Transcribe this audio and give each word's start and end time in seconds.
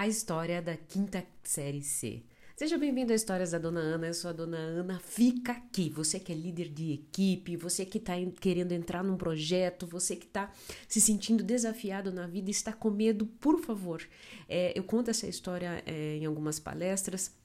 a 0.00 0.08
história 0.08 0.62
da 0.62 0.78
quinta 0.78 1.22
série 1.42 1.82
C. 1.82 2.22
Seja 2.56 2.78
bem-vindo 2.78 3.12
a 3.12 3.14
Histórias 3.14 3.50
da 3.50 3.58
Dona 3.58 3.80
Ana, 3.80 4.06
eu 4.06 4.14
sou 4.14 4.30
a 4.30 4.32
Dona 4.32 4.56
Ana, 4.56 4.98
fica 4.98 5.52
aqui. 5.52 5.90
Você 5.90 6.18
que 6.18 6.32
é 6.32 6.34
líder 6.34 6.70
de 6.70 6.92
equipe, 6.94 7.54
você 7.54 7.84
que 7.84 7.98
está 7.98 8.14
querendo 8.40 8.72
entrar 8.72 9.04
num 9.04 9.18
projeto, 9.18 9.86
você 9.86 10.16
que 10.16 10.24
está 10.24 10.50
se 10.88 11.02
sentindo 11.02 11.44
desafiado 11.44 12.10
na 12.10 12.26
vida, 12.26 12.50
está 12.50 12.72
com 12.72 12.88
medo, 12.88 13.26
por 13.26 13.60
favor. 13.60 14.02
É, 14.48 14.72
eu 14.74 14.84
conto 14.84 15.10
essa 15.10 15.26
história 15.26 15.82
é, 15.84 16.16
em 16.16 16.24
algumas 16.24 16.58
palestras, 16.58 17.36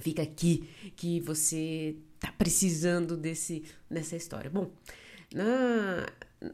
fica 0.00 0.22
aqui 0.22 0.66
que 0.96 1.20
você 1.20 1.98
está 2.14 2.32
precisando 2.32 3.14
desse, 3.14 3.62
dessa 3.90 4.16
história. 4.16 4.48
Bom, 4.48 4.70
na, 5.34 6.06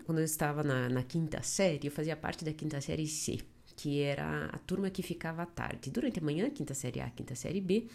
quando 0.07 0.19
eu 0.19 0.25
estava 0.25 0.65
na, 0.65 0.89
na 0.89 1.05
quinta 1.05 1.41
série, 1.41 1.87
eu 1.87 1.93
fazia 1.93 2.17
parte 2.17 2.45
da 2.45 2.53
quinta 2.53 2.81
série 2.81 3.07
C 3.07 3.39
que 3.77 4.01
era 4.01 4.47
a 4.47 4.59
turma 4.59 4.91
que 4.91 5.03
ficava 5.03 5.43
à 5.43 5.47
tarde, 5.47 5.91
durante 5.91 6.19
a 6.19 6.23
manhã, 6.23 6.49
quinta 6.51 6.75
série 6.75 7.01
A, 7.01 7.11
quinta 7.11 7.35
série 7.35 7.61
B, 7.61 7.87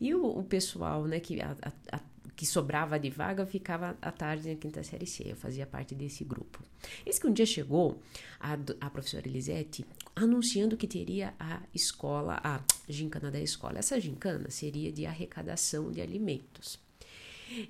e 0.00 0.14
o, 0.14 0.24
o 0.24 0.44
pessoal, 0.44 1.04
né, 1.04 1.20
que, 1.20 1.40
a, 1.40 1.56
a, 1.90 2.00
que 2.36 2.46
sobrava 2.46 2.98
de 2.98 3.10
vaga 3.10 3.46
ficava 3.46 3.96
à 4.00 4.10
tarde 4.10 4.48
na 4.48 4.56
quinta 4.56 4.82
série 4.82 5.06
C, 5.06 5.24
eu 5.26 5.36
fazia 5.36 5.66
parte 5.66 5.94
desse 5.94 6.24
grupo. 6.24 6.60
Eis 7.06 7.18
que 7.18 7.26
um 7.26 7.32
dia 7.32 7.46
chegou 7.46 8.00
a, 8.40 8.58
a 8.80 8.90
professora 8.90 9.28
Elisete 9.28 9.84
anunciando 10.14 10.76
que 10.76 10.86
teria 10.86 11.34
a 11.38 11.60
escola, 11.74 12.40
a 12.42 12.60
gincana 12.88 13.30
da 13.30 13.40
escola. 13.40 13.78
Essa 13.78 14.00
gincana 14.00 14.50
seria 14.50 14.92
de 14.92 15.06
arrecadação 15.06 15.90
de 15.90 16.00
alimentos. 16.00 16.78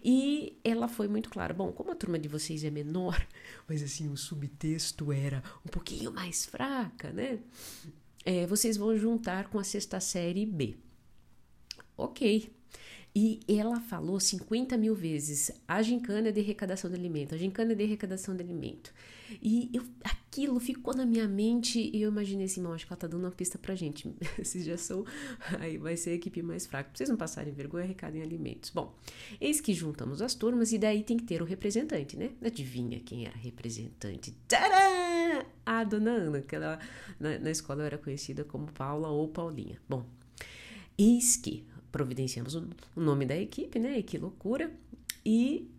E 0.05 0.59
ela 0.65 0.89
foi 0.89 1.09
muito 1.09 1.29
clara. 1.31 1.53
Bom, 1.53 1.73
como 1.73 1.91
a 1.91 1.95
turma 1.95 2.19
de 2.19 2.29
vocês 2.29 2.65
é 2.65 2.71
menor, 2.71 3.27
mas 3.69 3.83
assim, 3.83 4.09
o 4.09 4.17
subtexto 4.17 5.13
era 5.13 5.43
um 5.65 5.69
pouquinho 5.69 6.13
mais 6.13 6.47
fraca, 6.47 7.13
né? 7.13 7.41
É, 8.25 8.47
vocês 8.47 8.77
vão 8.77 8.97
juntar 8.97 9.49
com 9.49 9.59
a 9.59 9.65
sexta 9.65 10.01
série 10.01 10.47
B. 10.47 10.77
Ok. 11.97 12.53
E 13.15 13.41
ela 13.47 13.79
falou 13.79 14.19
50 14.19 14.77
mil 14.79 14.95
vezes 14.95 15.53
a 15.69 15.83
gincana 15.83 16.33
de 16.33 16.41
arrecadação 16.41 16.91
de 16.91 16.97
alimento, 16.97 17.35
a 17.35 17.39
gincana 17.39 17.75
de 17.75 17.85
arrecadação 17.85 18.35
de 18.35 18.43
alimento. 18.43 18.93
E 19.43 19.71
eu, 19.73 19.83
aquilo 20.03 20.59
ficou 20.59 20.95
na 20.95 21.05
minha 21.05 21.29
mente 21.29 21.91
e 21.95 22.01
eu 22.01 22.11
imaginei 22.11 22.47
assim, 22.47 22.65
acho 22.67 22.87
que 22.87 22.93
ela 22.93 22.99
tá 22.99 23.07
dando 23.07 23.25
uma 23.25 23.31
pista 23.31 23.59
pra 23.59 23.75
gente. 23.75 24.11
Vocês 24.43 24.65
já 24.65 24.79
são, 24.79 25.05
aí 25.61 25.77
vai 25.77 25.95
ser 25.95 26.11
a 26.11 26.15
equipe 26.15 26.43
mais 26.43 26.65
fraca. 26.65 26.89
Pra 26.89 26.97
vocês 26.97 27.09
não 27.11 27.17
passarem 27.17 27.53
vergonha, 27.53 27.85
arrecadem 27.85 28.23
alimentos. 28.23 28.71
Bom, 28.71 28.95
eis 29.41 29.61
que 29.61 29.75
juntamos 29.75 30.23
as 30.23 30.35
turmas 30.35 30.73
e 30.73 30.79
daí 30.79 31.03
tem 31.03 31.19
que 31.19 31.25
ter 31.25 31.43
o 31.43 31.45
representante, 31.45 32.17
né? 32.17 32.31
Adivinha 32.43 33.01
quem 33.01 33.27
era 33.27 33.37
representante? 33.37 34.35
Tcharam! 34.49 35.45
A 35.65 35.85
dona 35.85 36.13
Ana, 36.13 36.41
que 36.41 36.57
ela 36.57 36.79
na, 37.21 37.39
na 37.39 37.51
escola 37.51 37.85
era 37.85 37.99
conhecida 37.99 38.43
como 38.43 38.73
Paula 38.73 39.09
ou 39.09 39.29
Paulinha. 39.29 39.79
Bom, 39.89 40.05
eis 40.99 41.37
que 41.37 41.65
providenciamos 41.93 42.55
o, 42.55 42.69
nome 42.97 43.27
da 43.27 43.37
equipe, 43.37 43.79
né? 43.79 43.99
E 43.99 44.03
que 44.03 44.19
loucura. 44.19 44.73
E 45.25 45.71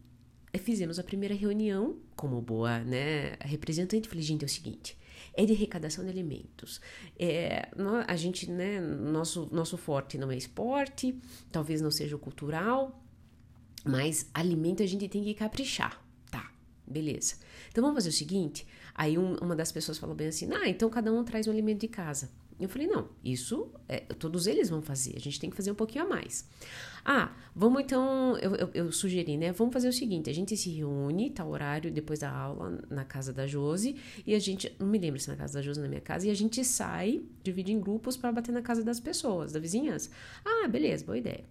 fizemos 0.59 0.99
a 0.99 1.03
primeira 1.03 1.33
reunião 1.33 1.97
como 2.15 2.39
boa 2.39 2.79
né, 2.79 3.35
representante. 3.41 4.07
Falei, 4.07 4.23
gente, 4.23 4.43
é 4.43 4.45
o 4.45 4.49
seguinte: 4.49 4.95
é 5.33 5.43
de 5.45 5.53
arrecadação 5.53 6.05
de 6.05 6.11
alimentos. 6.11 6.79
É, 7.17 7.67
a 8.07 8.15
gente, 8.15 8.49
né, 8.49 8.79
nosso, 8.79 9.49
nosso 9.51 9.75
forte 9.77 10.17
não 10.17 10.31
é 10.31 10.37
esporte, 10.37 11.19
talvez 11.51 11.81
não 11.81 11.91
seja 11.91 12.15
o 12.15 12.19
cultural, 12.19 13.03
mas 13.83 14.29
alimento 14.33 14.83
a 14.83 14.85
gente 14.85 15.09
tem 15.09 15.23
que 15.23 15.33
caprichar. 15.33 16.01
Tá, 16.29 16.53
beleza. 16.87 17.35
Então 17.69 17.81
vamos 17.81 17.97
fazer 17.97 18.09
o 18.09 18.13
seguinte: 18.13 18.67
aí 18.93 19.17
um, 19.17 19.35
uma 19.37 19.55
das 19.55 19.71
pessoas 19.71 19.97
falou 19.97 20.15
bem 20.15 20.27
assim, 20.27 20.47
ah, 20.53 20.69
então 20.69 20.89
cada 20.89 21.11
um 21.11 21.23
traz 21.23 21.47
um 21.47 21.51
alimento 21.51 21.81
de 21.81 21.87
casa. 21.87 22.29
Eu 22.59 22.69
falei, 22.69 22.87
não, 22.87 23.09
isso 23.23 23.69
é, 23.87 23.99
todos 23.99 24.47
eles 24.47 24.69
vão 24.69 24.81
fazer, 24.81 25.13
a 25.15 25.19
gente 25.19 25.39
tem 25.39 25.49
que 25.49 25.55
fazer 25.55 25.71
um 25.71 25.75
pouquinho 25.75 26.05
a 26.05 26.07
mais. 26.07 26.47
Ah, 27.05 27.33
vamos 27.53 27.81
então, 27.81 28.37
eu, 28.37 28.55
eu, 28.55 28.69
eu, 28.73 28.91
sugeri, 28.91 29.35
né? 29.35 29.51
Vamos 29.51 29.73
fazer 29.73 29.89
o 29.89 29.93
seguinte: 29.93 30.29
a 30.29 30.33
gente 30.33 30.55
se 30.55 30.69
reúne, 30.69 31.29
tá 31.29 31.45
horário 31.45 31.91
depois 31.91 32.19
da 32.19 32.31
aula 32.31 32.79
na 32.89 33.03
casa 33.03 33.33
da 33.33 33.45
Josi, 33.45 33.97
e 34.25 34.33
a 34.33 34.39
gente, 34.39 34.73
não 34.79 34.87
me 34.87 34.97
lembro 34.97 35.19
se 35.19 35.27
na 35.27 35.35
casa 35.35 35.55
da 35.55 35.61
Josi 35.61 35.79
ou 35.79 35.83
na 35.83 35.89
minha 35.89 36.01
casa, 36.01 36.27
e 36.27 36.31
a 36.31 36.33
gente 36.33 36.63
sai, 36.63 37.21
divide 37.43 37.73
em 37.73 37.79
grupos 37.79 38.15
para 38.15 38.31
bater 38.31 38.53
na 38.53 38.61
casa 38.61 38.83
das 38.83 38.99
pessoas, 39.01 39.51
da 39.51 39.59
vizinhança. 39.59 40.09
Ah, 40.45 40.67
beleza, 40.67 41.03
boa 41.05 41.17
ideia. 41.17 41.43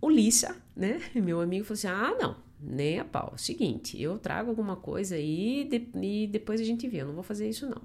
O 0.00 0.08
Lissa, 0.08 0.56
né, 0.76 1.00
meu 1.14 1.40
amigo, 1.40 1.64
falou 1.64 1.74
assim: 1.74 1.88
ah, 1.88 2.16
não, 2.20 2.36
nem 2.60 3.00
a 3.00 3.04
pau. 3.04 3.34
Seguinte, 3.36 4.00
eu 4.00 4.16
trago 4.18 4.50
alguma 4.50 4.76
coisa 4.76 5.16
aí 5.16 5.68
e 5.72 6.26
depois 6.28 6.60
a 6.60 6.64
gente 6.64 6.86
vê, 6.86 6.98
eu 6.98 7.06
não 7.06 7.14
vou 7.14 7.24
fazer 7.24 7.48
isso 7.48 7.68
não. 7.68 7.82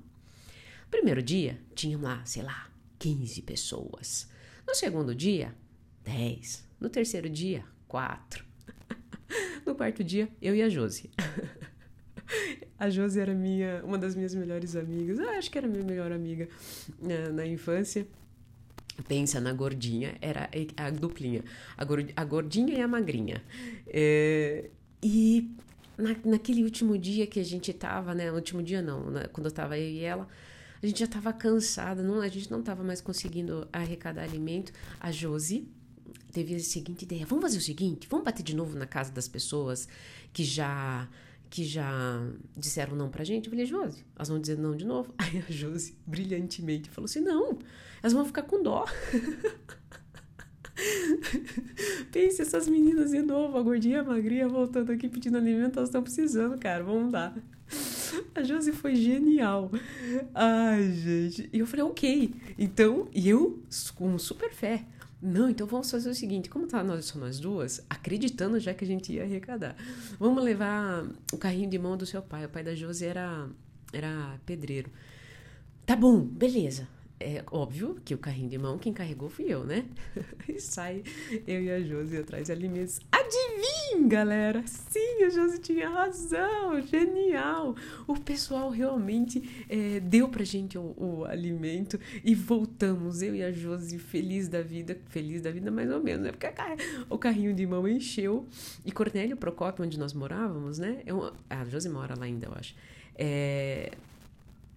Primeiro 0.90 1.22
dia, 1.22 1.60
tinham 1.76 2.02
lá, 2.02 2.24
sei 2.26 2.44
lá, 2.44 2.70
15 3.00 3.42
pessoas. 3.42 4.28
No 4.68 4.76
segundo 4.76 5.14
dia, 5.14 5.56
10. 6.04 6.66
No 6.80 6.90
terceiro 6.90 7.30
dia, 7.30 7.64
4. 7.88 8.46
No 9.66 9.76
quarto 9.76 10.02
dia, 10.02 10.30
eu 10.42 10.56
e 10.56 10.62
a 10.62 10.70
Josi. 10.70 11.12
A 12.80 12.90
Josi 12.90 13.20
era 13.20 13.34
minha, 13.34 13.82
uma 13.84 13.98
das 13.98 14.16
minhas 14.16 14.36
melhores 14.36 14.76
amigas. 14.76 15.20
Ah, 15.20 15.38
acho 15.38 15.50
que 15.50 15.58
era 15.58 15.68
minha 15.68 15.84
melhor 15.84 16.12
amiga 16.12 16.48
na, 17.02 17.08
né, 17.08 17.30
na 17.30 17.46
infância. 17.46 18.08
Pensa 19.08 19.40
na 19.40 19.54
gordinha, 19.54 20.16
era 20.22 20.50
a 20.76 20.90
duplinha. 20.90 21.44
A, 21.76 22.24
gordinha 22.24 22.78
e 22.78 22.82
a 22.82 22.88
magrinha. 22.88 23.44
É, 23.88 24.70
e 25.04 25.52
na, 25.98 26.16
naquele 26.26 26.64
último 26.64 26.98
dia 26.98 27.28
que 27.28 27.40
a 27.40 27.44
gente 27.44 27.72
tava, 27.74 28.14
né? 28.14 28.30
No 28.30 28.36
último 28.36 28.62
dia 28.64 28.82
não, 28.82 29.10
né, 29.12 29.28
quando 29.32 29.48
eu 29.48 29.52
tava 29.52 29.78
eu 29.78 29.90
e 29.90 30.04
ela, 30.04 30.28
a 30.82 30.86
gente 30.86 31.00
já 31.00 31.06
estava 31.06 31.34
cansada, 31.34 32.04
não, 32.04 32.22
a 32.22 32.28
gente 32.28 32.52
não 32.52 32.60
estava 32.60 32.84
mais 32.84 33.02
conseguindo 33.02 33.68
arrecadar 33.72 34.24
alimento. 34.24 34.72
A 35.00 35.12
Josi 35.12 35.68
teve 36.32 36.56
a 36.56 36.60
seguinte 36.60 37.04
ideia: 37.04 37.26
vamos 37.26 37.44
fazer 37.44 37.58
o 37.58 37.62
seguinte, 37.62 38.08
vamos 38.10 38.26
bater 38.26 38.44
de 38.44 38.56
novo 38.56 38.78
na 38.78 38.86
casa 38.86 39.12
das 39.12 39.28
pessoas 39.28 39.88
que 40.32 40.44
já 40.44 41.08
que 41.50 41.64
já 41.64 42.20
disseram 42.56 42.96
não 42.96 43.10
pra 43.10 43.24
gente. 43.24 43.46
Eu 43.46 43.52
falei, 43.52 43.66
Josi, 43.66 44.06
elas 44.16 44.28
vão 44.28 44.40
dizer 44.40 44.58
não 44.58 44.76
de 44.76 44.86
novo. 44.86 45.14
Aí 45.18 45.40
a 45.48 45.52
Josi, 45.52 45.96
brilhantemente, 46.06 46.90
falou 46.90 47.06
assim: 47.06 47.22
não, 47.22 47.58
elas 48.02 48.14
vão 48.14 48.26
ficar 48.26 48.44
com 48.44 48.62
dó. 48.62 48.86
Pense 52.12 52.42
essas 52.42 52.68
meninas 52.68 53.10
de 53.12 53.22
novo, 53.22 53.58
a 53.58 53.62
gordinha, 53.64 54.02
a 54.02 54.04
magrinha, 54.04 54.48
voltando 54.48 54.92
aqui 54.92 55.10
pedindo 55.10 55.38
alimento, 55.38 55.78
elas 55.78 55.90
estão 55.90 56.04
precisando, 56.04 56.58
cara, 56.60 56.84
vamos 56.84 57.12
dar. 57.12 57.36
A 58.38 58.44
Josi 58.44 58.72
foi 58.72 58.96
genial. 58.96 59.72
Ai, 60.34 60.92
gente. 60.92 61.50
E 61.52 61.58
eu 61.58 61.66
falei, 61.66 61.84
ok. 61.84 62.32
Então, 62.58 63.08
e 63.12 63.28
eu 63.28 63.64
com 63.96 64.18
super 64.20 64.52
fé. 64.52 64.86
Não, 65.20 65.50
então 65.50 65.66
vamos 65.66 65.90
fazer 65.90 66.10
o 66.10 66.14
seguinte: 66.14 66.48
como 66.48 66.68
tá 66.68 66.84
nós, 66.84 67.06
só 67.06 67.18
nós 67.18 67.40
duas, 67.40 67.84
acreditando 67.90 68.60
já 68.60 68.76
que 68.76 68.86
a 68.86 68.88
gente 68.88 69.12
ia 69.12 69.24
arrecadar, 69.24 69.76
vamos 70.20 70.44
levar 70.44 71.04
o 71.34 71.38
carrinho 71.38 71.68
de 71.68 71.80
mão 71.80 71.98
do 71.98 72.06
seu 72.06 72.22
pai. 72.22 72.46
O 72.46 72.50
pai 72.50 72.64
da 72.64 72.76
Josi 72.76 73.06
era, 73.06 73.50
era 73.92 74.40
pedreiro. 74.46 74.92
Tá 75.84 75.96
bom, 75.96 76.22
beleza 76.22 76.88
é 77.20 77.44
óbvio 77.52 77.98
que 78.06 78.14
o 78.14 78.18
carrinho 78.18 78.50
de 78.50 78.58
mão, 78.58 78.78
quem 78.78 78.94
carregou 78.94 79.30
fui 79.30 79.46
eu, 79.48 79.64
né? 79.64 79.86
e 80.48 80.60
sai 80.60 81.04
eu 81.48 81.62
e 81.64 81.72
a 81.72 81.82
Josi 81.82 82.18
atrás 82.18 82.46
de 82.46 82.52
alimentos. 82.52 83.00
Adivinha, 83.12 83.77
galera? 84.08 84.64
Sim, 84.66 85.24
a 85.24 85.30
Josi 85.30 85.60
tinha 85.60 85.90
razão, 85.90 86.82
genial! 86.82 87.76
O 88.08 88.20
pessoal 88.20 88.70
realmente 88.70 89.66
é, 89.70 90.00
deu 90.00 90.30
pra 90.30 90.44
gente 90.44 90.78
o, 90.78 90.94
o, 90.98 91.26
alimento 91.26 92.00
e 92.24 92.34
voltamos, 92.36 93.22
eu 93.22 93.36
e 93.36 93.44
a 93.44 93.52
Josi, 93.52 93.98
feliz 93.98 94.48
da 94.48 94.62
vida, 94.62 94.98
feliz 95.10 95.42
da 95.42 95.52
vida 95.52 95.72
mais 95.72 95.92
ou 95.92 96.02
menos, 96.02 96.24
né? 96.24 96.32
Porque 96.32 96.48
o 97.10 97.18
carrinho 97.18 97.54
de 97.54 97.66
mão 97.66 97.88
encheu. 97.88 98.46
E 98.86 98.92
Cornélio 98.92 99.38
Procópio, 99.38 99.86
onde 99.86 99.98
nós 100.00 100.14
morávamos, 100.14 100.78
né? 100.80 101.02
Eu, 101.06 101.34
a 101.50 101.66
Josi 101.66 101.90
mora 101.90 102.16
lá 102.18 102.26
ainda, 102.26 102.48
eu 102.48 102.54
acho. 102.56 102.76
É, 103.16 103.92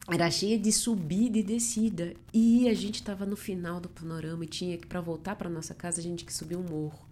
era 0.09 0.31
cheia 0.31 0.59
de 0.59 0.73
subida 0.73 1.39
e 1.39 1.43
descida. 1.43 2.15
E 2.33 2.69
a 2.69 2.75
gente 2.75 2.97
estava 2.97 3.25
no 3.25 3.37
final 3.37 3.81
do 3.81 3.89
panorama 3.89 4.45
e 4.45 4.49
tinha 4.49 4.77
que, 4.77 4.87
para 4.87 5.01
voltar 5.01 5.37
para 5.37 5.49
nossa 5.49 5.75
casa, 5.75 6.01
a 6.01 6.03
gente 6.03 6.19
tinha 6.19 6.27
que 6.27 6.35
subir 6.35 6.57
um 6.57 6.63
morro. 6.63 7.10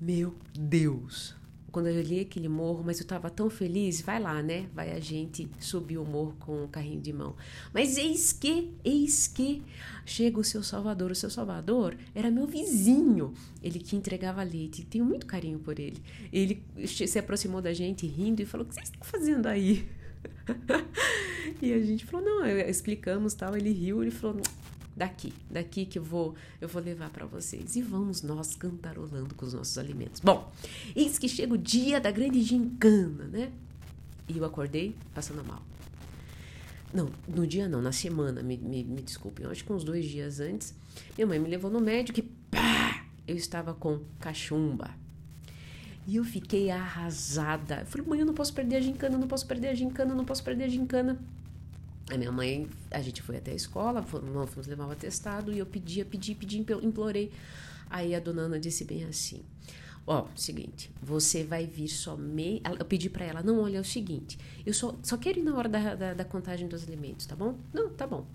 Meu 0.00 0.34
Deus! 0.58 1.34
Quando 1.70 1.86
eu 1.86 1.94
olhei 1.94 2.22
aquele 2.22 2.48
morro, 2.48 2.82
mas 2.84 2.98
eu 2.98 3.04
estava 3.04 3.30
tão 3.30 3.48
feliz, 3.48 4.00
vai 4.00 4.18
lá, 4.18 4.42
né? 4.42 4.68
Vai 4.74 4.90
a 4.92 4.98
gente 4.98 5.48
subir 5.60 5.98
o 5.98 6.04
morro 6.04 6.34
com 6.40 6.64
o 6.64 6.68
carrinho 6.68 7.00
de 7.00 7.12
mão. 7.12 7.36
Mas 7.72 7.96
eis 7.96 8.32
que, 8.32 8.72
eis 8.82 9.28
que 9.28 9.62
chega 10.04 10.40
o 10.40 10.42
seu 10.42 10.62
Salvador. 10.64 11.12
O 11.12 11.14
seu 11.14 11.30
Salvador 11.30 11.96
era 12.12 12.30
meu 12.30 12.46
vizinho, 12.46 13.32
ele 13.62 13.78
que 13.78 13.94
entregava 13.94 14.42
leite. 14.42 14.84
Tenho 14.84 15.04
muito 15.04 15.26
carinho 15.26 15.60
por 15.60 15.78
ele. 15.78 16.02
Ele 16.32 16.60
se 16.86 17.18
aproximou 17.18 17.62
da 17.62 17.72
gente 17.72 18.06
rindo 18.06 18.42
e 18.42 18.46
falou: 18.46 18.66
O 18.66 18.68
que 18.68 18.74
vocês 18.74 18.88
estão 18.88 19.04
fazendo 19.04 19.46
aí? 19.46 19.86
e 21.60 21.72
a 21.72 21.80
gente 21.80 22.04
falou, 22.04 22.24
não, 22.24 22.46
explicamos 22.46 23.34
tal, 23.34 23.56
ele 23.56 23.70
riu, 23.70 24.02
ele 24.02 24.10
falou, 24.10 24.42
daqui, 25.00 25.32
daqui 25.50 25.86
que 25.86 25.98
eu 25.98 26.02
vou, 26.02 26.34
eu 26.60 26.68
vou 26.68 26.82
levar 26.82 27.08
para 27.08 27.24
vocês. 27.24 27.74
E 27.74 27.80
vamos 27.80 28.20
nós 28.20 28.54
cantarolando 28.54 29.34
com 29.34 29.46
os 29.46 29.54
nossos 29.54 29.78
alimentos. 29.78 30.20
Bom, 30.20 30.52
eis 30.94 31.18
que 31.18 31.26
chega 31.26 31.54
o 31.54 31.58
dia 31.58 31.98
da 31.98 32.10
grande 32.10 32.42
gincana, 32.42 33.24
né? 33.24 33.50
E 34.28 34.36
eu 34.36 34.44
acordei 34.44 34.94
passando 35.14 35.42
mal. 35.42 35.62
Não, 36.92 37.10
no 37.26 37.46
dia 37.46 37.66
não, 37.66 37.80
na 37.80 37.92
semana, 37.92 38.42
me, 38.42 38.58
me, 38.58 38.84
me 38.84 39.00
desculpem. 39.00 39.46
Acho 39.46 39.64
que 39.64 39.72
uns 39.72 39.84
dois 39.84 40.04
dias 40.04 40.38
antes, 40.38 40.74
minha 41.16 41.26
mãe 41.26 41.38
me 41.38 41.48
levou 41.48 41.70
no 41.70 41.80
médico 41.80 42.20
e 42.20 42.22
pá! 42.22 43.06
Eu 43.26 43.36
estava 43.36 43.72
com 43.72 44.00
cachumba. 44.18 44.90
E 46.06 46.16
eu 46.16 46.24
fiquei 46.24 46.70
arrasada. 46.70 47.80
Eu 47.80 47.86
falei, 47.86 48.06
mãe, 48.06 48.20
eu 48.20 48.26
não 48.26 48.34
posso 48.34 48.52
perder 48.52 48.76
a 48.76 48.80
gincana, 48.80 49.16
não 49.16 49.28
posso 49.28 49.46
perder 49.46 49.68
a 49.68 49.74
gincana, 49.74 50.14
não 50.14 50.26
posso 50.26 50.44
perder 50.44 50.64
a 50.64 50.68
gincana. 50.68 51.18
A 52.10 52.16
minha 52.18 52.32
mãe, 52.32 52.68
a 52.90 53.00
gente 53.00 53.22
foi 53.22 53.36
até 53.36 53.52
a 53.52 53.54
escola, 53.54 54.02
fomos, 54.02 54.50
fomos 54.50 54.66
levar 54.66 54.86
o 54.86 54.90
atestado 54.90 55.52
e 55.52 55.58
eu 55.58 55.66
pedia, 55.66 56.04
pedi, 56.04 56.34
pedi, 56.34 56.58
implorei. 56.58 57.30
Aí 57.88 58.14
a 58.16 58.20
dona 58.20 58.42
Ana 58.42 58.58
disse 58.58 58.84
bem 58.84 59.04
assim: 59.04 59.42
Ó, 60.04 60.24
oh, 60.24 60.36
seguinte, 60.36 60.90
você 61.00 61.44
vai 61.44 61.66
vir 61.66 61.86
somente. 61.86 62.62
Eu 62.78 62.84
pedi 62.84 63.08
para 63.08 63.24
ela: 63.24 63.42
Não, 63.44 63.60
olha, 63.60 63.78
é 63.78 63.80
o 63.80 63.84
seguinte, 63.84 64.38
eu 64.66 64.74
só, 64.74 64.96
só 65.04 65.16
quero 65.16 65.38
ir 65.38 65.42
na 65.42 65.56
hora 65.56 65.68
da, 65.68 65.94
da, 65.94 66.14
da 66.14 66.24
contagem 66.24 66.66
dos 66.66 66.82
alimentos, 66.82 67.26
tá 67.26 67.36
bom? 67.36 67.56
Não, 67.72 67.90
tá 67.90 68.08
bom. 68.08 68.26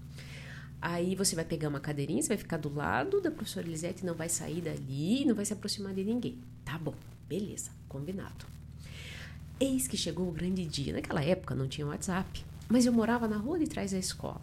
Aí 0.82 1.14
você 1.16 1.36
vai 1.36 1.44
pegar 1.44 1.68
uma 1.68 1.80
cadeirinha, 1.82 2.22
você 2.22 2.30
vai 2.30 2.38
ficar 2.38 2.58
do 2.58 2.74
lado 2.74 3.20
da 3.20 3.30
professora 3.30 3.68
Elisete, 3.68 4.06
não 4.06 4.14
vai 4.14 4.30
sair 4.30 4.62
dali, 4.62 5.26
não 5.26 5.36
vai 5.36 5.44
se 5.44 5.52
aproximar 5.52 5.94
de 5.94 6.04
ninguém. 6.04 6.38
Tá 6.64 6.78
bom, 6.78 6.96
beleza, 7.28 7.72
combinado. 7.90 8.46
Eis 9.60 9.88
que 9.88 9.98
chegou 9.98 10.30
o 10.30 10.32
grande 10.32 10.66
dia. 10.66 10.94
Naquela 10.94 11.24
época 11.24 11.56
não 11.56 11.68
tinha 11.68 11.88
WhatsApp. 11.88 12.46
Mas 12.68 12.86
eu 12.86 12.94
morava 12.94 13.28
na 13.28 13.38
rua 13.38 13.60
de 13.60 13.68
trás 13.68 13.92
da 13.92 13.98
escola. 13.98 14.42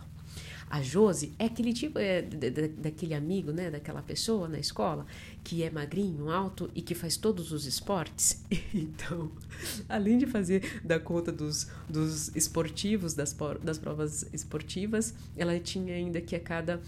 A 0.72 0.80
Josi 0.80 1.34
é 1.38 1.44
aquele 1.44 1.74
tipo, 1.74 1.98
é, 1.98 2.22
daquele 2.22 3.12
amigo, 3.12 3.52
né, 3.52 3.70
daquela 3.70 4.00
pessoa 4.00 4.48
na 4.48 4.58
escola 4.58 5.04
que 5.44 5.62
é 5.62 5.70
magrinho, 5.70 6.30
alto 6.30 6.70
e 6.74 6.80
que 6.80 6.94
faz 6.94 7.18
todos 7.18 7.52
os 7.52 7.66
esportes. 7.66 8.42
Então, 8.74 9.30
além 9.86 10.16
de 10.16 10.26
fazer 10.26 10.80
da 10.82 10.98
conta 10.98 11.30
dos, 11.30 11.68
dos 11.86 12.34
esportivos, 12.34 13.12
das, 13.12 13.36
das 13.62 13.76
provas 13.76 14.24
esportivas, 14.32 15.14
ela 15.36 15.58
tinha 15.60 15.94
ainda 15.94 16.22
que 16.22 16.34
a 16.34 16.40
cada 16.40 16.80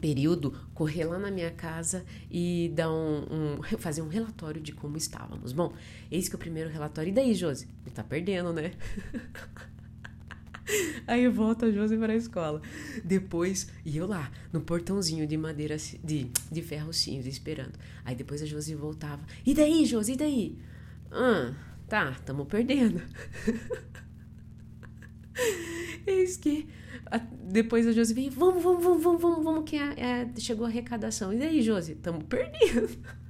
período 0.00 0.52
correr 0.72 1.04
lá 1.04 1.18
na 1.18 1.32
minha 1.32 1.50
casa 1.50 2.04
e 2.30 2.70
dar 2.76 2.92
um, 2.92 3.56
um, 3.58 3.78
fazer 3.78 4.02
um 4.02 4.08
relatório 4.08 4.60
de 4.60 4.70
como 4.70 4.96
estávamos. 4.96 5.52
Bom, 5.52 5.72
eis 6.12 6.28
que 6.28 6.36
o 6.36 6.38
primeiro 6.38 6.70
relatório. 6.70 7.10
E 7.10 7.12
daí, 7.12 7.34
Josi? 7.34 7.66
Tá 7.92 8.04
perdendo, 8.04 8.52
né? 8.52 8.72
Aí 11.06 11.28
volta 11.28 11.66
a 11.66 11.70
Josi 11.70 11.96
para 11.96 12.12
a 12.12 12.16
escola. 12.16 12.60
Depois, 13.04 13.68
e 13.84 13.96
eu 13.96 14.06
lá, 14.06 14.30
no 14.52 14.60
portãozinho 14.60 15.26
de 15.26 15.36
madeira, 15.36 15.76
de, 16.02 16.30
de 16.50 16.62
ferro 16.62 16.92
cinza, 16.92 17.28
esperando. 17.28 17.78
Aí 18.04 18.14
depois 18.14 18.42
a 18.42 18.46
Josi 18.46 18.74
voltava. 18.74 19.22
E 19.44 19.54
daí, 19.54 19.84
Josi, 19.84 20.12
e 20.12 20.16
daí? 20.16 20.58
Ah, 21.10 21.54
tá, 21.88 22.12
tamo 22.24 22.46
perdendo. 22.46 23.02
Eis 26.06 26.36
que 26.36 26.66
a, 27.06 27.18
depois 27.18 27.86
a 27.86 27.92
Josi 27.92 28.12
veio, 28.14 28.30
vamos, 28.30 28.62
vamos, 28.62 28.82
vamos, 28.82 29.02
vamos, 29.02 29.22
vamos, 29.22 29.44
vamos 29.44 29.70
que 29.70 29.76
é, 29.76 29.94
é, 29.98 30.28
chegou 30.38 30.66
a 30.66 30.68
arrecadação. 30.68 31.32
E 31.32 31.38
daí, 31.38 31.62
Josi? 31.62 31.94
Tamo 31.96 32.24
perdendo. 32.24 32.88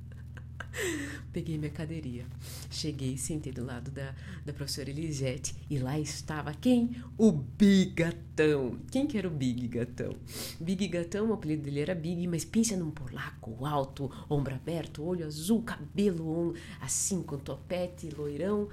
Peguei 1.32 1.58
minha 1.58 1.70
cadeirinha, 1.70 2.26
cheguei, 2.70 3.16
sentei 3.16 3.52
do 3.52 3.64
lado 3.64 3.90
da, 3.90 4.14
da 4.44 4.52
professora 4.52 4.90
Elisete 4.90 5.54
e 5.68 5.78
lá 5.78 5.98
estava 5.98 6.52
quem? 6.54 6.96
O 7.16 7.32
Bigatão. 7.32 8.78
Quem 8.90 9.06
que 9.06 9.18
era 9.18 9.28
o 9.28 9.30
Big 9.30 9.66
Gatão? 9.68 10.14
Big 10.60 10.88
Gatão, 10.88 11.30
o 11.30 11.32
apelido 11.32 11.62
dele 11.62 11.80
era 11.80 11.94
Big, 11.94 12.26
mas 12.26 12.44
pensa 12.44 12.76
num 12.76 12.90
polaco 12.90 13.64
alto, 13.64 14.10
ombro 14.28 14.54
aberto, 14.54 15.02
olho 15.02 15.26
azul, 15.26 15.62
cabelo 15.62 16.54
assim 16.80 17.22
com 17.22 17.38
topete, 17.38 18.10
loirão. 18.10 18.68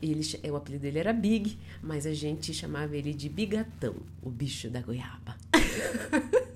Ele, 0.00 0.22
o 0.50 0.56
apelido 0.56 0.82
dele 0.82 0.98
era 1.00 1.12
Big, 1.12 1.58
mas 1.82 2.06
a 2.06 2.14
gente 2.14 2.54
chamava 2.54 2.96
ele 2.96 3.12
de 3.12 3.28
Bigatão, 3.28 3.96
o 4.22 4.30
bicho 4.30 4.70
da 4.70 4.80
goiaba. 4.80 5.36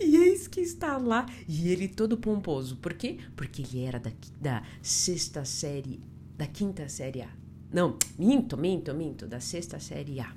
E 0.00 0.16
eis 0.16 0.48
que 0.48 0.62
está 0.62 0.96
lá, 0.96 1.26
e 1.46 1.68
ele 1.68 1.86
todo 1.86 2.16
pomposo. 2.16 2.76
Por 2.76 2.94
quê? 2.94 3.18
Porque 3.36 3.60
ele 3.60 3.82
era 3.84 4.00
da, 4.00 4.10
da 4.40 4.62
sexta 4.80 5.44
série, 5.44 6.00
da 6.38 6.46
quinta 6.46 6.88
série 6.88 7.20
A. 7.20 7.28
Não, 7.70 7.96
minto, 8.18 8.56
minto, 8.56 8.94
minto, 8.94 9.26
da 9.26 9.40
sexta 9.40 9.78
série 9.78 10.18
A. 10.18 10.34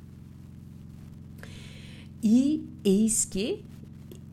E 2.22 2.68
eis 2.84 3.24
que 3.24 3.64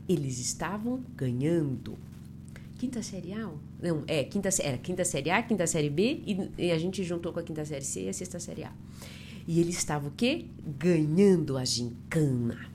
eles 0.07 0.37
estavam 0.37 1.03
ganhando. 1.15 1.97
Quinta 2.77 3.01
série 3.01 3.33
A? 3.33 3.49
Não, 3.81 4.03
é, 4.07 4.23
quinta, 4.25 4.49
era 4.61 4.77
quinta 4.77 5.05
série 5.05 5.29
A, 5.29 5.41
quinta 5.41 5.65
série 5.65 5.89
B, 5.89 6.21
e, 6.25 6.51
e 6.57 6.71
a 6.71 6.77
gente 6.77 7.03
juntou 7.03 7.31
com 7.31 7.39
a 7.39 7.43
quinta 7.43 7.63
série 7.63 7.85
C 7.85 8.03
e 8.03 8.09
a 8.09 8.13
sexta 8.13 8.39
série 8.39 8.63
A. 8.63 8.73
E 9.47 9.59
ele 9.59 9.69
estava 9.69 10.07
o 10.07 10.11
quê? 10.11 10.45
Ganhando 10.77 11.57
a 11.57 11.65
gincana. 11.65 12.69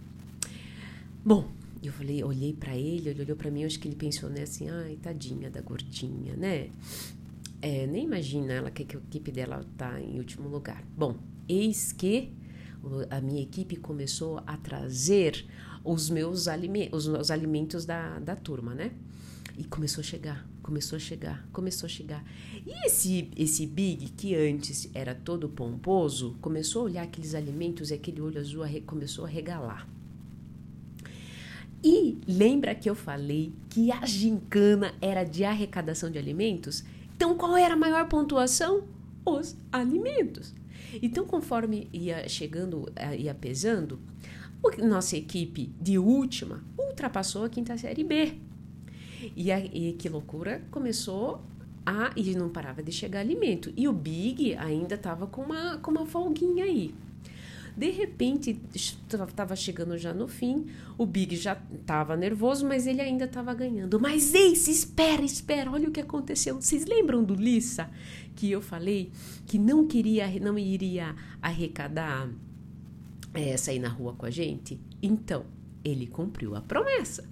Bom, 1.24 1.48
eu 1.86 1.92
falei, 1.92 2.22
olhei 2.22 2.52
para 2.52 2.76
ele, 2.76 3.10
ele 3.10 3.22
olhou 3.22 3.36
para 3.36 3.50
mim, 3.50 3.64
acho 3.64 3.78
que 3.78 3.88
ele 3.88 3.96
pensou, 3.96 4.28
né, 4.28 4.42
assim, 4.42 4.68
ai, 4.68 4.98
tadinha 5.00 5.50
da 5.50 5.60
gordinha, 5.60 6.36
né? 6.36 6.70
É, 7.60 7.86
nem 7.86 8.04
imagina 8.04 8.52
ela 8.52 8.70
que, 8.70 8.84
que 8.84 8.96
a 8.96 9.00
equipe 9.00 9.32
dela 9.32 9.64
tá 9.76 10.00
em 10.00 10.18
último 10.18 10.48
lugar. 10.48 10.84
Bom, 10.96 11.16
eis 11.48 11.92
que 11.92 12.32
a 13.10 13.20
minha 13.20 13.42
equipe 13.42 13.76
começou 13.76 14.42
a 14.46 14.56
trazer 14.56 15.44
os 15.84 16.10
meus 16.10 16.48
alimentos, 16.48 17.06
os, 17.06 17.20
os 17.20 17.30
alimentos 17.30 17.84
da, 17.84 18.18
da 18.18 18.36
turma, 18.36 18.74
né? 18.74 18.92
E 19.56 19.64
começou 19.64 20.02
a 20.02 20.04
chegar, 20.04 20.46
começou 20.62 20.96
a 20.96 20.98
chegar, 20.98 21.48
começou 21.52 21.86
a 21.86 21.90
chegar. 21.90 22.24
E 22.66 22.86
esse, 22.86 23.30
esse 23.36 23.66
Big, 23.66 24.10
que 24.10 24.34
antes 24.34 24.90
era 24.92 25.14
todo 25.14 25.48
pomposo, 25.48 26.36
começou 26.40 26.82
a 26.82 26.84
olhar 26.84 27.02
aqueles 27.04 27.34
alimentos 27.34 27.90
e 27.90 27.94
aquele 27.94 28.20
olho 28.20 28.38
azul 28.38 28.64
começou 28.84 29.24
a 29.24 29.28
regalar. 29.28 29.95
E 31.84 32.18
lembra 32.26 32.74
que 32.74 32.88
eu 32.88 32.94
falei 32.94 33.52
que 33.68 33.92
a 33.92 34.04
gincana 34.04 34.94
era 35.00 35.24
de 35.24 35.44
arrecadação 35.44 36.10
de 36.10 36.18
alimentos? 36.18 36.84
Então, 37.14 37.36
qual 37.36 37.56
era 37.56 37.74
a 37.74 37.76
maior 37.76 38.08
pontuação? 38.08 38.84
Os 39.24 39.56
alimentos. 39.72 40.54
Então, 41.02 41.24
conforme 41.26 41.88
ia 41.92 42.28
chegando, 42.28 42.90
eh, 42.96 43.16
ia 43.16 43.34
pesando, 43.34 43.98
nossa 44.78 45.16
equipe 45.16 45.72
de 45.80 45.98
última 45.98 46.64
ultrapassou 46.78 47.44
a 47.44 47.48
quinta 47.48 47.76
série 47.76 48.04
B. 48.04 48.38
E, 49.34 49.50
a, 49.50 49.58
e 49.58 49.94
que 49.98 50.08
loucura 50.08 50.62
começou 50.70 51.42
a. 51.84 52.12
E 52.16 52.34
não 52.34 52.48
parava 52.48 52.82
de 52.82 52.92
chegar 52.92 53.20
alimento. 53.20 53.72
E 53.76 53.88
o 53.88 53.92
Big 53.92 54.54
ainda 54.54 54.94
estava 54.94 55.26
com 55.26 55.42
uma, 55.42 55.78
com 55.78 55.90
uma 55.90 56.06
folguinha 56.06 56.64
aí. 56.64 56.94
De 57.76 57.90
repente, 57.90 58.58
estava 58.74 59.54
chegando 59.54 59.98
já 59.98 60.14
no 60.14 60.26
fim, 60.26 60.66
o 60.96 61.04
Big 61.04 61.36
já 61.36 61.60
estava 61.74 62.16
nervoso, 62.16 62.66
mas 62.66 62.86
ele 62.86 63.02
ainda 63.02 63.26
estava 63.26 63.52
ganhando. 63.52 64.00
Mas 64.00 64.34
Ace, 64.34 64.70
espera, 64.70 65.22
espera, 65.22 65.70
olha 65.70 65.86
o 65.86 65.92
que 65.92 66.00
aconteceu. 66.00 66.54
Vocês 66.54 66.86
lembram 66.86 67.22
do 67.22 67.34
Lissa 67.34 67.90
que 68.34 68.50
eu 68.50 68.62
falei 68.62 69.10
que 69.46 69.58
não 69.58 69.86
queria, 69.86 70.26
não 70.40 70.58
iria 70.58 71.14
arrecadar, 71.42 72.30
é, 73.34 73.54
sair 73.58 73.78
na 73.78 73.88
rua 73.88 74.14
com 74.14 74.24
a 74.24 74.30
gente? 74.30 74.80
Então, 75.02 75.44
ele 75.84 76.06
cumpriu 76.06 76.56
a 76.56 76.62
promessa. 76.62 77.28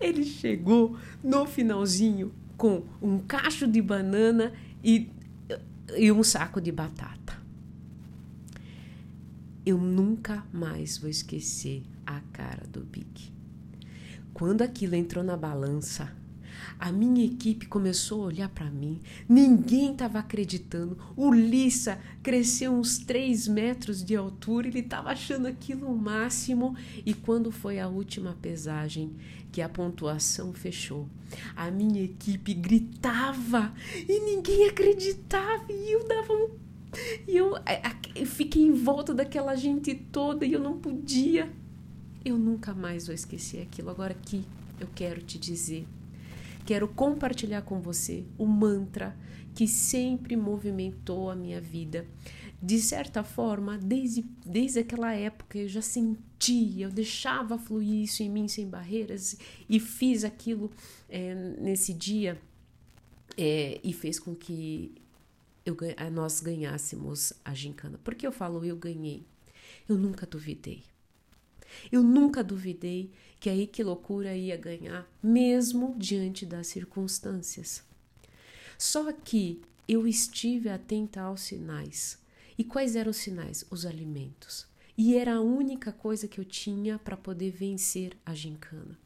Ele 0.00 0.24
chegou 0.24 0.96
no 1.22 1.46
finalzinho 1.46 2.32
com 2.56 2.82
um 3.00 3.18
cacho 3.20 3.68
de 3.68 3.80
banana 3.80 4.52
e, 4.82 5.08
e 5.96 6.10
um 6.10 6.24
saco 6.24 6.60
de 6.60 6.72
batata 6.72 7.35
eu 9.66 9.78
nunca 9.78 10.46
mais 10.52 10.96
vou 10.96 11.10
esquecer 11.10 11.82
a 12.06 12.20
cara 12.32 12.64
do 12.68 12.84
Big. 12.84 13.32
Quando 14.32 14.62
aquilo 14.62 14.94
entrou 14.94 15.24
na 15.24 15.36
balança, 15.36 16.14
a 16.78 16.92
minha 16.92 17.24
equipe 17.24 17.66
começou 17.66 18.22
a 18.22 18.26
olhar 18.26 18.48
para 18.48 18.70
mim. 18.70 19.00
Ninguém 19.28 19.92
estava 19.92 20.20
acreditando. 20.20 20.96
O 21.16 21.32
Lissa 21.32 21.98
cresceu 22.22 22.72
uns 22.72 22.98
3 22.98 23.48
metros 23.48 24.04
de 24.04 24.14
altura. 24.14 24.68
Ele 24.68 24.80
estava 24.80 25.10
achando 25.10 25.48
aquilo 25.48 25.90
o 25.90 25.98
máximo. 25.98 26.76
E 27.04 27.12
quando 27.12 27.50
foi 27.50 27.80
a 27.80 27.88
última 27.88 28.36
pesagem, 28.40 29.16
que 29.50 29.60
a 29.60 29.68
pontuação 29.68 30.52
fechou, 30.52 31.08
a 31.56 31.70
minha 31.70 32.02
equipe 32.02 32.54
gritava 32.54 33.74
e 34.08 34.20
ninguém 34.20 34.68
acreditava. 34.68 35.72
E 35.72 35.92
eu 35.92 36.06
dava 36.06 36.32
um 36.32 36.65
e 37.26 37.36
eu, 37.36 37.54
eu 38.14 38.26
fiquei 38.26 38.62
em 38.62 38.72
volta 38.72 39.14
daquela 39.14 39.54
gente 39.54 39.94
toda 39.94 40.44
e 40.44 40.52
eu 40.52 40.60
não 40.60 40.78
podia. 40.78 41.50
Eu 42.24 42.38
nunca 42.38 42.74
mais 42.74 43.06
vou 43.06 43.14
esquecer 43.14 43.62
aquilo. 43.62 43.90
Agora 43.90 44.12
aqui 44.12 44.44
eu 44.80 44.88
quero 44.94 45.22
te 45.22 45.38
dizer, 45.38 45.86
quero 46.64 46.88
compartilhar 46.88 47.62
com 47.62 47.80
você 47.80 48.24
o 48.36 48.46
mantra 48.46 49.16
que 49.54 49.66
sempre 49.66 50.36
movimentou 50.36 51.30
a 51.30 51.34
minha 51.34 51.60
vida. 51.60 52.06
De 52.62 52.80
certa 52.80 53.22
forma, 53.22 53.78
desde, 53.78 54.24
desde 54.44 54.80
aquela 54.80 55.14
época 55.14 55.58
eu 55.58 55.68
já 55.68 55.82
sentia, 55.82 56.86
eu 56.86 56.90
deixava 56.90 57.58
fluir 57.58 58.02
isso 58.02 58.22
em 58.22 58.30
mim 58.30 58.48
sem 58.48 58.68
barreiras 58.68 59.36
e 59.68 59.78
fiz 59.78 60.24
aquilo 60.24 60.70
é, 61.08 61.34
nesse 61.58 61.92
dia 61.92 62.38
é, 63.36 63.80
e 63.84 63.92
fez 63.92 64.18
com 64.18 64.34
que 64.34 64.94
eu, 65.66 65.76
nós 66.12 66.40
ganhássemos 66.40 67.32
a 67.44 67.52
gincana. 67.52 67.98
Por 67.98 68.14
que 68.14 68.26
eu 68.26 68.32
falo 68.32 68.64
eu 68.64 68.76
ganhei? 68.76 69.26
Eu 69.88 69.98
nunca 69.98 70.24
duvidei. 70.24 70.84
Eu 71.90 72.02
nunca 72.02 72.42
duvidei 72.44 73.10
que 73.40 73.50
aí 73.50 73.66
que 73.66 73.82
loucura 73.82 74.34
ia 74.34 74.56
ganhar, 74.56 75.06
mesmo 75.22 75.94
diante 75.98 76.46
das 76.46 76.68
circunstâncias. 76.68 77.82
Só 78.78 79.12
que 79.12 79.60
eu 79.88 80.06
estive 80.06 80.68
atenta 80.68 81.20
aos 81.20 81.42
sinais. 81.42 82.18
E 82.56 82.64
quais 82.64 82.96
eram 82.96 83.10
os 83.10 83.16
sinais? 83.16 83.64
Os 83.70 83.84
alimentos. 83.84 84.66
E 84.96 85.16
era 85.16 85.34
a 85.34 85.40
única 85.40 85.92
coisa 85.92 86.26
que 86.26 86.40
eu 86.40 86.44
tinha 86.44 86.98
para 86.98 87.16
poder 87.16 87.50
vencer 87.50 88.16
a 88.24 88.34
gincana. 88.34 88.98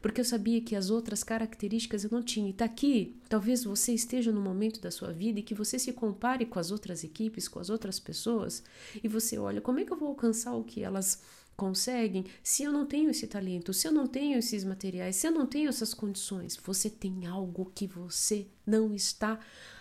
Porque 0.00 0.20
eu 0.20 0.24
sabia 0.24 0.60
que 0.60 0.76
as 0.76 0.90
outras 0.90 1.22
características 1.22 2.04
eu 2.04 2.10
não 2.10 2.22
tinha. 2.22 2.50
E 2.50 2.52
tá 2.52 2.64
aqui, 2.64 3.16
talvez 3.28 3.64
você 3.64 3.92
esteja 3.92 4.32
no 4.32 4.40
momento 4.40 4.80
da 4.80 4.90
sua 4.90 5.12
vida 5.12 5.40
e 5.40 5.42
que 5.42 5.54
você 5.54 5.78
se 5.78 5.92
compare 5.92 6.46
com 6.46 6.58
as 6.58 6.70
outras 6.70 7.04
equipes, 7.04 7.48
com 7.48 7.58
as 7.58 7.70
outras 7.70 7.98
pessoas, 7.98 8.62
e 9.02 9.08
você 9.08 9.38
olha, 9.38 9.60
como 9.60 9.80
é 9.80 9.84
que 9.84 9.92
eu 9.92 9.96
vou 9.96 10.08
alcançar 10.08 10.54
o 10.54 10.64
que 10.64 10.82
elas 10.82 11.22
conseguem 11.56 12.26
se 12.42 12.62
eu 12.62 12.70
não 12.70 12.84
tenho 12.84 13.08
esse 13.08 13.26
talento, 13.26 13.72
se 13.72 13.88
eu 13.88 13.92
não 13.92 14.06
tenho 14.06 14.38
esses 14.38 14.62
materiais, 14.62 15.16
se 15.16 15.26
eu 15.26 15.32
não 15.32 15.46
tenho 15.46 15.68
essas 15.68 15.94
condições? 15.94 16.56
Você 16.64 16.90
tem 16.90 17.26
algo 17.26 17.72
que 17.74 17.86
você 17.86 18.46
não 18.66 18.94
está 18.94 19.40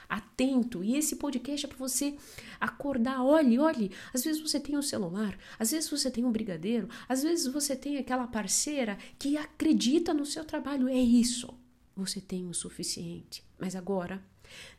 atento. 0.09 0.83
E 0.83 0.95
esse 0.95 1.15
podcast 1.15 1.65
é 1.65 1.69
para 1.69 1.77
você 1.77 2.15
acordar. 2.59 3.23
Olhe, 3.23 3.59
olhe. 3.59 3.91
Às 4.13 4.23
vezes 4.23 4.41
você 4.41 4.59
tem 4.59 4.77
um 4.77 4.81
celular, 4.81 5.37
às 5.57 5.71
vezes 5.71 5.89
você 5.89 6.09
tem 6.09 6.23
um 6.23 6.31
brigadeiro, 6.31 6.89
às 7.07 7.23
vezes 7.23 7.47
você 7.47 7.75
tem 7.75 7.97
aquela 7.97 8.27
parceira 8.27 8.97
que 9.17 9.37
acredita 9.37 10.13
no 10.13 10.25
seu 10.25 10.43
trabalho. 10.43 10.87
É 10.87 10.97
isso. 10.97 11.53
Você 11.95 12.19
tem 12.19 12.47
o 12.47 12.53
suficiente. 12.53 13.43
Mas 13.57 13.75
agora, 13.75 14.21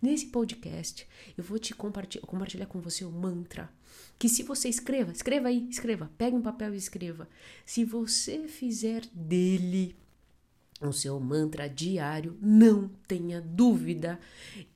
nesse 0.01 0.27
podcast, 0.27 1.07
eu 1.37 1.43
vou 1.43 1.59
te 1.59 1.75
compartilhar, 1.75 2.27
compartilhar 2.27 2.67
com 2.67 2.81
você 2.81 3.05
o 3.05 3.11
mantra. 3.11 3.71
Que 4.19 4.29
se 4.29 4.43
você 4.43 4.69
escreva, 4.69 5.13
escreva 5.13 5.49
aí, 5.49 5.67
escreva, 5.71 6.11
pegue 6.17 6.37
um 6.37 6.43
papel 6.43 6.75
e 6.75 6.79
escreva. 6.79 7.29
Se 7.65 7.85
você 7.85 8.47
fizer 8.49 9.07
dele 9.13 9.97
o 10.81 10.93
seu 10.93 11.19
mantra 11.19 11.69
diário, 11.69 12.37
não 12.41 12.89
tenha 13.09 13.41
dúvida 13.41 14.19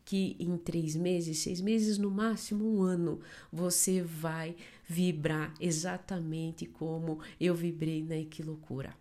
que 0.04 0.36
em 0.38 0.56
três 0.56 0.96
meses, 0.96 1.38
seis 1.38 1.60
meses, 1.60 1.98
no 1.98 2.10
máximo 2.10 2.64
um 2.64 2.82
ano, 2.82 3.20
você 3.52 4.02
vai 4.02 4.56
vibrar 4.88 5.54
exatamente 5.60 6.66
como 6.66 7.20
eu 7.38 7.54
vibrei 7.54 8.02
na 8.02 8.16
Equiloucura. 8.16 8.96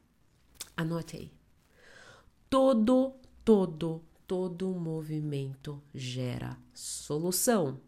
Anote 0.75 1.17
aí. 1.17 1.31
Todo, 2.49 3.13
todo, 3.45 4.01
todo 4.27 4.69
movimento 4.69 5.81
gera 5.93 6.57
solução. 6.73 7.79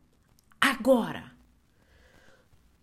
Agora! 0.59 1.31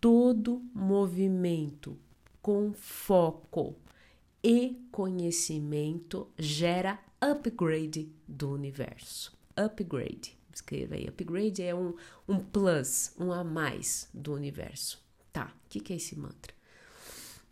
Todo 0.01 0.63
movimento 0.73 1.99
com 2.41 2.73
foco 2.73 3.75
e 4.43 4.77
conhecimento 4.91 6.29
gera 6.39 6.99
upgrade 7.21 8.13
do 8.27 8.53
universo. 8.53 9.37
Upgrade. 9.57 10.37
Escreva 10.53 10.95
aí. 10.95 11.07
Upgrade 11.09 11.63
é 11.63 11.75
um, 11.75 11.95
um 12.29 12.39
plus, 12.39 13.13
um 13.19 13.33
a 13.33 13.43
mais 13.43 14.09
do 14.13 14.35
universo. 14.35 15.03
Tá, 15.33 15.53
o 15.67 15.69
que, 15.69 15.81
que 15.81 15.93
é 15.93 15.97
esse 15.97 16.17
mantra? 16.17 16.53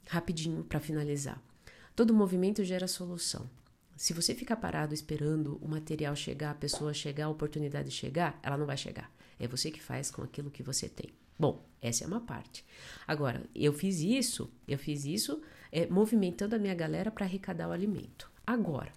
Rapidinho 0.08 0.64
para 0.64 0.80
finalizar. 0.80 1.42
Todo 1.94 2.14
movimento 2.14 2.64
gera 2.64 2.86
solução. 2.86 3.48
Se 3.96 4.12
você 4.12 4.34
ficar 4.34 4.56
parado 4.56 4.92
esperando 4.92 5.58
o 5.62 5.68
material 5.68 6.14
chegar, 6.14 6.50
a 6.50 6.54
pessoa 6.54 6.92
chegar, 6.92 7.26
a 7.26 7.30
oportunidade 7.30 7.90
chegar, 7.90 8.38
ela 8.42 8.56
não 8.56 8.66
vai 8.66 8.76
chegar. 8.76 9.10
É 9.38 9.48
você 9.48 9.70
que 9.70 9.82
faz 9.82 10.10
com 10.10 10.22
aquilo 10.22 10.50
que 10.50 10.62
você 10.62 10.88
tem. 10.88 11.10
Bom, 11.38 11.64
essa 11.80 12.04
é 12.04 12.06
uma 12.06 12.20
parte. 12.20 12.64
Agora, 13.06 13.42
eu 13.54 13.72
fiz 13.72 14.00
isso, 14.00 14.50
eu 14.66 14.78
fiz 14.78 15.04
isso 15.04 15.40
é, 15.70 15.86
movimentando 15.86 16.54
a 16.54 16.58
minha 16.58 16.74
galera 16.74 17.10
para 17.10 17.26
arrecadar 17.26 17.68
o 17.68 17.72
alimento. 17.72 18.30
Agora, 18.46 18.92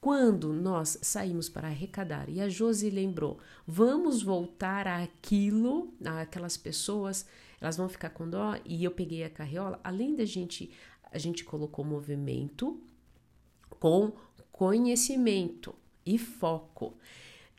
quando 0.00 0.52
nós 0.52 0.98
saímos 1.02 1.48
para 1.48 1.68
arrecadar 1.68 2.28
e 2.28 2.40
a 2.40 2.48
Josi 2.48 2.88
lembrou, 2.88 3.38
vamos 3.66 4.22
voltar 4.22 4.86
àquilo, 4.86 5.92
àquelas 6.22 6.56
pessoas, 6.56 7.26
elas 7.60 7.76
vão 7.76 7.88
ficar 7.88 8.10
com 8.10 8.28
dó 8.28 8.58
e 8.64 8.82
eu 8.82 8.90
peguei 8.90 9.24
a 9.24 9.30
carriola, 9.30 9.78
além 9.84 10.16
da 10.16 10.24
gente, 10.24 10.70
a 11.12 11.18
gente 11.18 11.44
colocou 11.44 11.84
movimento 11.84 12.80
com 13.78 14.12
conhecimento 14.50 15.74
e 16.06 16.16
foco. 16.16 16.96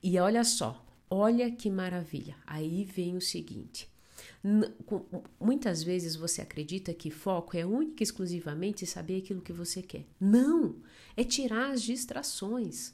E 0.01 0.17
olha 0.17 0.43
só, 0.43 0.83
olha 1.09 1.51
que 1.51 1.69
maravilha. 1.69 2.35
Aí 2.47 2.83
vem 2.83 3.15
o 3.15 3.21
seguinte: 3.21 3.90
Muitas 5.39 5.83
vezes 5.83 6.15
você 6.15 6.41
acredita 6.41 6.93
que 6.93 7.11
foco 7.11 7.55
é 7.55 7.65
única 7.65 8.01
e 8.01 8.03
exclusivamente 8.03 8.85
saber 8.87 9.19
aquilo 9.19 9.41
que 9.41 9.53
você 9.53 9.81
quer. 9.81 10.05
Não! 10.19 10.75
É 11.15 11.23
tirar 11.23 11.71
as 11.71 11.81
distrações. 11.81 12.93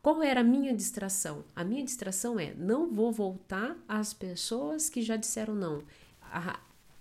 Qual 0.00 0.22
era 0.22 0.40
a 0.40 0.44
minha 0.44 0.74
distração? 0.74 1.44
A 1.54 1.64
minha 1.64 1.84
distração 1.84 2.38
é 2.38 2.54
não 2.54 2.90
vou 2.90 3.12
voltar 3.12 3.76
às 3.86 4.14
pessoas 4.14 4.88
que 4.88 5.02
já 5.02 5.16
disseram 5.16 5.54
não. 5.54 5.82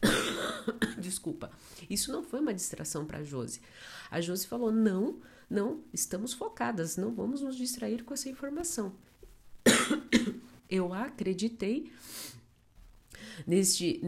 Desculpa. 1.00 1.52
Isso 1.90 2.12
não 2.12 2.24
foi 2.24 2.40
uma 2.40 2.54
distração 2.54 3.06
para 3.06 3.20
a 3.20 3.24
Josi. 3.24 3.62
A 4.12 4.20
Josi 4.20 4.48
falou: 4.48 4.72
não, 4.72 5.22
não, 5.50 5.82
estamos 5.94 6.34
focadas, 6.34 6.98
não 6.98 7.14
vamos 7.14 7.42
nos 7.42 7.56
distrair 7.56 8.04
com 8.04 8.14
essa 8.14 8.30
informação. 8.30 8.94
Eu 10.70 10.94
acreditei 10.94 11.90
neste, 13.46 14.02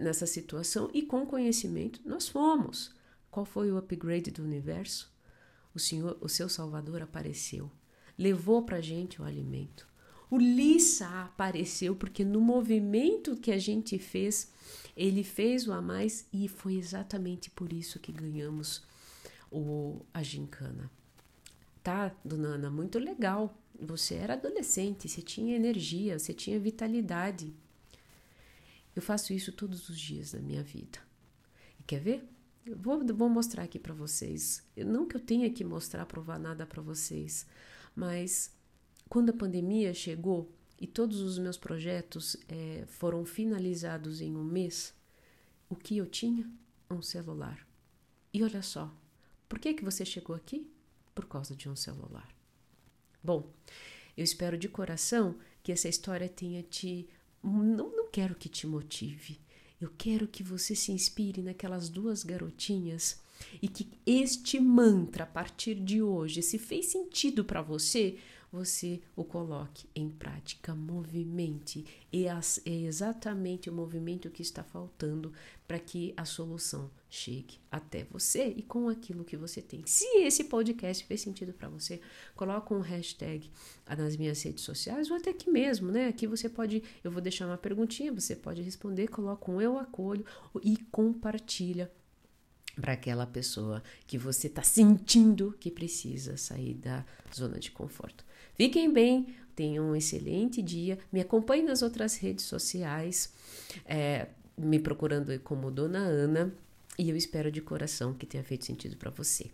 nessa 0.00 0.26
situação 0.26 0.90
e 0.92 1.02
com 1.02 1.26
conhecimento 1.26 2.00
nós 2.04 2.28
fomos. 2.28 2.94
Qual 3.30 3.44
foi 3.44 3.70
o 3.70 3.76
upgrade 3.76 4.30
do 4.30 4.42
universo? 4.42 5.12
O 5.74 5.78
Senhor, 5.78 6.16
o 6.20 6.28
seu 6.28 6.48
Salvador 6.48 7.02
apareceu, 7.02 7.70
levou 8.16 8.62
para 8.62 8.80
gente 8.80 9.20
o 9.20 9.24
alimento. 9.24 9.88
O 10.30 10.38
Lissa 10.38 11.06
apareceu 11.06 11.94
porque 11.94 12.24
no 12.24 12.40
movimento 12.40 13.36
que 13.36 13.52
a 13.52 13.58
gente 13.58 13.98
fez, 13.98 14.50
ele 14.96 15.22
fez 15.22 15.66
o 15.68 15.72
a 15.72 15.82
mais 15.82 16.26
e 16.32 16.48
foi 16.48 16.74
exatamente 16.76 17.50
por 17.50 17.72
isso 17.72 17.98
que 18.00 18.12
ganhamos 18.12 18.82
o, 19.50 20.00
a 20.12 20.22
gincana. 20.22 20.90
Tá, 21.82 22.14
dona 22.24 22.48
Ana, 22.48 22.70
muito 22.70 22.98
legal. 22.98 23.56
Você 23.80 24.14
era 24.14 24.34
adolescente, 24.34 25.08
você 25.08 25.20
tinha 25.20 25.56
energia, 25.56 26.18
você 26.18 26.32
tinha 26.32 26.58
vitalidade. 26.58 27.52
Eu 28.94 29.02
faço 29.02 29.32
isso 29.32 29.52
todos 29.52 29.88
os 29.88 29.98
dias 29.98 30.32
da 30.32 30.40
minha 30.40 30.62
vida. 30.62 30.98
E 31.78 31.82
quer 31.82 32.00
ver? 32.00 32.28
Eu 32.64 32.76
vou, 32.76 33.04
vou 33.14 33.28
mostrar 33.28 33.64
aqui 33.64 33.78
para 33.78 33.92
vocês. 33.92 34.62
Eu, 34.76 34.86
não 34.86 35.06
que 35.06 35.16
eu 35.16 35.20
tenha 35.20 35.50
que 35.50 35.64
mostrar, 35.64 36.06
provar 36.06 36.38
nada 36.38 36.64
para 36.64 36.80
vocês, 36.80 37.46
mas 37.94 38.54
quando 39.08 39.30
a 39.30 39.34
pandemia 39.34 39.92
chegou 39.92 40.50
e 40.80 40.86
todos 40.86 41.20
os 41.20 41.38
meus 41.38 41.56
projetos 41.56 42.36
é, 42.48 42.84
foram 42.86 43.24
finalizados 43.24 44.20
em 44.20 44.36
um 44.36 44.44
mês, 44.44 44.94
o 45.68 45.76
que 45.76 45.96
eu 45.96 46.06
tinha? 46.06 46.50
Um 46.90 47.02
celular. 47.02 47.66
E 48.32 48.42
olha 48.42 48.62
só, 48.62 48.94
por 49.48 49.58
que, 49.58 49.74
que 49.74 49.84
você 49.84 50.04
chegou 50.04 50.34
aqui? 50.34 50.70
Por 51.14 51.26
causa 51.26 51.54
de 51.54 51.68
um 51.68 51.76
celular. 51.76 52.34
Bom, 53.22 53.52
eu 54.16 54.24
espero 54.24 54.58
de 54.58 54.68
coração 54.68 55.36
que 55.62 55.72
essa 55.72 55.88
história 55.88 56.28
tenha 56.28 56.62
te 56.62 57.08
não, 57.42 57.90
não 57.94 58.03
quero 58.14 58.36
que 58.36 58.48
te 58.48 58.64
motive. 58.64 59.40
Eu 59.80 59.90
quero 59.98 60.28
que 60.28 60.40
você 60.40 60.76
se 60.76 60.92
inspire 60.92 61.42
naquelas 61.42 61.88
duas 61.88 62.22
garotinhas 62.22 63.20
e 63.60 63.66
que 63.66 63.88
este 64.06 64.60
mantra, 64.60 65.24
a 65.24 65.26
partir 65.26 65.74
de 65.74 66.00
hoje, 66.00 66.40
se 66.40 66.56
fez 66.56 66.86
sentido 66.86 67.44
para 67.44 67.60
você, 67.60 68.16
você 68.54 69.00
o 69.16 69.24
coloque 69.24 69.88
em 69.96 70.08
prática, 70.08 70.74
movimente. 70.74 71.84
E 72.12 72.26
é 72.26 72.38
exatamente 72.64 73.68
o 73.68 73.72
movimento 73.72 74.30
que 74.30 74.42
está 74.42 74.62
faltando 74.62 75.32
para 75.66 75.78
que 75.78 76.14
a 76.16 76.24
solução 76.24 76.88
chegue 77.10 77.58
até 77.70 78.04
você 78.04 78.46
e 78.56 78.62
com 78.62 78.88
aquilo 78.88 79.24
que 79.24 79.36
você 79.36 79.60
tem. 79.60 79.82
Se 79.86 80.04
esse 80.18 80.44
podcast 80.44 81.04
fez 81.04 81.20
sentido 81.20 81.52
para 81.52 81.68
você, 81.68 82.00
coloca 82.36 82.72
um 82.72 82.80
hashtag 82.80 83.50
nas 83.98 84.16
minhas 84.16 84.40
redes 84.42 84.62
sociais 84.62 85.10
ou 85.10 85.16
até 85.16 85.30
aqui 85.30 85.50
mesmo, 85.50 85.90
né? 85.90 86.06
Aqui 86.06 86.26
você 86.26 86.48
pode, 86.48 86.82
eu 87.02 87.10
vou 87.10 87.20
deixar 87.20 87.46
uma 87.46 87.58
perguntinha, 87.58 88.12
você 88.12 88.36
pode 88.36 88.62
responder, 88.62 89.08
coloca 89.08 89.50
um 89.50 89.60
eu 89.60 89.78
acolho 89.78 90.24
e 90.62 90.76
compartilha 90.92 91.90
para 92.80 92.92
aquela 92.92 93.26
pessoa 93.26 93.82
que 94.06 94.18
você 94.18 94.46
está 94.46 94.62
sentindo 94.62 95.56
que 95.58 95.70
precisa 95.70 96.36
sair 96.36 96.74
da 96.74 97.04
zona 97.34 97.58
de 97.58 97.70
conforto. 97.70 98.24
Fiquem 98.54 98.92
bem, 98.92 99.34
tenham 99.54 99.90
um 99.90 99.96
excelente 99.96 100.62
dia. 100.62 100.98
Me 101.12 101.20
acompanhe 101.20 101.62
nas 101.62 101.82
outras 101.82 102.16
redes 102.16 102.44
sociais, 102.44 103.32
é, 103.84 104.28
me 104.56 104.78
procurando 104.78 105.38
como 105.40 105.70
Dona 105.70 105.98
Ana. 105.98 106.52
E 106.98 107.10
eu 107.10 107.16
espero 107.16 107.50
de 107.50 107.60
coração 107.60 108.14
que 108.14 108.26
tenha 108.26 108.44
feito 108.44 108.64
sentido 108.64 108.96
para 108.96 109.10
você. 109.10 109.50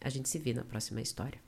A 0.00 0.10
gente 0.10 0.28
se 0.28 0.38
vê 0.38 0.52
na 0.52 0.64
próxima 0.64 1.00
história. 1.00 1.40